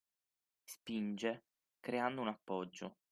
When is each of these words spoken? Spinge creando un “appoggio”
Spinge 0.63 1.43
creando 1.79 2.21
un 2.21 2.29
“appoggio” 2.29 2.95